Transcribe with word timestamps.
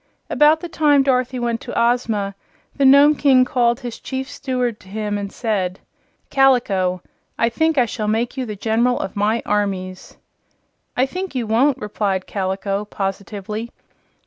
About 0.31 0.61
the 0.61 0.67
time 0.67 1.03
Dorothy 1.03 1.37
went 1.37 1.61
to 1.61 1.79
Ozma 1.79 2.33
the 2.75 2.85
Nome 2.85 3.13
King 3.13 3.45
called 3.45 3.81
his 3.81 3.99
Chief 3.99 4.27
Steward 4.27 4.79
to 4.79 4.87
him 4.87 5.15
and 5.15 5.31
said: 5.31 5.79
"Kaliko, 6.31 7.03
I 7.37 7.49
think 7.49 7.77
I 7.77 7.85
shall 7.85 8.07
make 8.07 8.35
you 8.35 8.47
the 8.47 8.55
General 8.55 8.99
of 8.99 9.15
my 9.15 9.43
armies." 9.45 10.17
"I 10.97 11.05
think 11.05 11.35
you 11.35 11.45
won't," 11.45 11.77
replied 11.77 12.25
Kaliko, 12.25 12.83
positively. 12.85 13.69